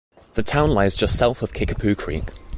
The 0.33 0.41
town 0.41 0.71
lies 0.71 0.95
just 0.95 1.15
south 1.15 1.43
of 1.43 1.53
Kickapoo 1.53 1.93
Creek. 1.93 2.31